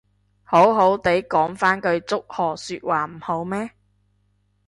[0.43, 3.69] 好好哋講返句祝賀說話唔好咩